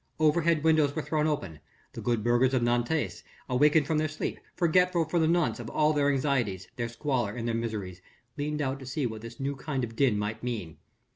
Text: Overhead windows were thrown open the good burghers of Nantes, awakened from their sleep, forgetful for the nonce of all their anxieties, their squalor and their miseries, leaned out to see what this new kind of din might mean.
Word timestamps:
Overhead 0.19 0.63
windows 0.63 0.95
were 0.95 1.03
thrown 1.03 1.27
open 1.27 1.59
the 1.93 2.01
good 2.01 2.23
burghers 2.23 2.55
of 2.55 2.63
Nantes, 2.63 3.21
awakened 3.47 3.85
from 3.85 3.99
their 3.99 4.07
sleep, 4.07 4.39
forgetful 4.55 5.05
for 5.05 5.19
the 5.19 5.27
nonce 5.27 5.59
of 5.59 5.69
all 5.69 5.93
their 5.93 6.09
anxieties, 6.09 6.67
their 6.75 6.89
squalor 6.89 7.33
and 7.35 7.47
their 7.47 7.53
miseries, 7.53 8.01
leaned 8.35 8.63
out 8.63 8.79
to 8.79 8.87
see 8.87 9.05
what 9.05 9.21
this 9.21 9.39
new 9.39 9.55
kind 9.55 9.83
of 9.83 9.95
din 9.95 10.17
might 10.17 10.41
mean. 10.41 10.77